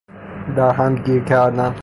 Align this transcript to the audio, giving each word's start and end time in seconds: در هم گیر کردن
در 0.57 0.71
هم 0.73 0.95
گیر 0.95 1.23
کردن 1.23 1.75